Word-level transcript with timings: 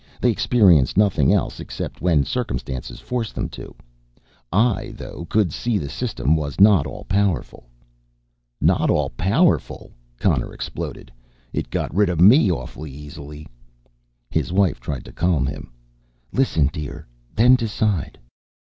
They 0.19 0.31
experience 0.31 0.97
nothing 0.97 1.31
else 1.31 1.59
except 1.59 2.01
when 2.01 2.23
circumstances 2.25 2.99
force 2.99 3.31
them 3.31 3.49
to. 3.49 3.75
I, 4.51 4.95
though, 4.97 5.25
could 5.25 5.53
see 5.53 5.77
the 5.77 5.89
System 5.89 6.35
was 6.35 6.59
not 6.59 6.87
all 6.87 7.03
powerful." 7.03 7.69
"Not 8.59 8.89
all 8.89 9.11
powerful!" 9.11 9.91
Connor 10.17 10.55
exploded. 10.55 11.11
"It 11.53 11.69
got 11.69 11.93
rid 11.93 12.09
of 12.09 12.19
me 12.19 12.49
awfully 12.49 12.89
easily." 12.89 13.45
His 14.31 14.51
wife 14.51 14.79
tried 14.79 15.05
to 15.05 15.11
calm 15.13 15.45
him. 15.45 15.71
"Listen, 16.33 16.71
dear, 16.73 17.05
then 17.35 17.53
decide." 17.53 18.17